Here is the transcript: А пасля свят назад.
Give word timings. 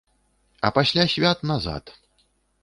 А 0.65 0.71
пасля 0.77 1.05
свят 1.13 1.43
назад. 1.51 1.93